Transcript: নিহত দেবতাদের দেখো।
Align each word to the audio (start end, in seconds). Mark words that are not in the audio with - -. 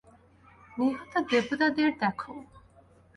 নিহত 0.77 1.13
দেবতাদের 1.31 1.89
দেখো। 2.01 2.33